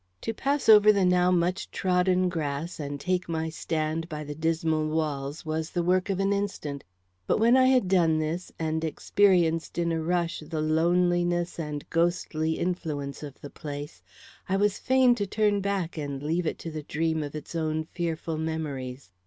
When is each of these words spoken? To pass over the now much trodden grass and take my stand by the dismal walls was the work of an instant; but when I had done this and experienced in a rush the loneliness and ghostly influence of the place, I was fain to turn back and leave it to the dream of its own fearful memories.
To 0.21 0.33
pass 0.33 0.67
over 0.67 0.91
the 0.91 1.05
now 1.05 1.29
much 1.29 1.69
trodden 1.69 2.27
grass 2.27 2.79
and 2.79 2.99
take 2.99 3.29
my 3.29 3.49
stand 3.49 4.09
by 4.09 4.23
the 4.23 4.33
dismal 4.33 4.87
walls 4.87 5.45
was 5.45 5.69
the 5.69 5.83
work 5.83 6.09
of 6.09 6.19
an 6.19 6.33
instant; 6.33 6.83
but 7.27 7.39
when 7.39 7.55
I 7.55 7.65
had 7.67 7.87
done 7.87 8.17
this 8.17 8.51
and 8.57 8.83
experienced 8.83 9.77
in 9.77 9.91
a 9.91 10.01
rush 10.01 10.39
the 10.39 10.59
loneliness 10.59 11.59
and 11.59 11.87
ghostly 11.91 12.57
influence 12.57 13.21
of 13.21 13.39
the 13.41 13.51
place, 13.51 14.01
I 14.49 14.57
was 14.57 14.79
fain 14.79 15.13
to 15.13 15.27
turn 15.27 15.61
back 15.61 15.99
and 15.99 16.23
leave 16.23 16.47
it 16.47 16.57
to 16.65 16.71
the 16.71 16.81
dream 16.81 17.21
of 17.21 17.35
its 17.35 17.53
own 17.53 17.83
fearful 17.83 18.39
memories. 18.39 19.11